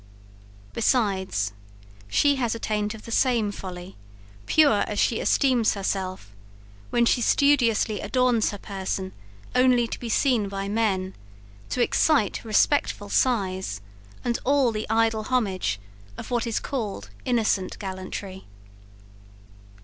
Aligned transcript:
Besides, 0.73 1.53
she 2.07 2.37
has 2.37 2.55
a 2.55 2.59
taint 2.59 2.95
of 2.95 3.05
the 3.05 3.11
same 3.11 3.51
folly, 3.51 3.97
pure 4.47 4.79
as 4.87 4.97
she 4.97 5.19
esteems 5.19 5.75
herself, 5.75 6.31
when 6.89 7.05
she 7.05 7.21
studiously 7.21 7.99
adorns 7.99 8.49
her 8.49 8.57
person 8.57 9.11
only 9.53 9.87
to 9.87 9.99
be 9.99 10.09
seen 10.09 10.49
by 10.49 10.67
men, 10.67 11.13
to 11.69 11.83
excite 11.83 12.43
respectful 12.43 13.09
sighs, 13.11 13.79
and 14.25 14.39
all 14.43 14.71
the 14.71 14.89
idle 14.89 15.25
homage 15.25 15.79
of 16.17 16.31
what 16.31 16.47
is 16.47 16.59
called 16.59 17.11
innocent 17.23 17.77
gallantry. 17.77 18.45